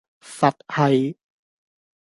[0.19, 1.15] 佛系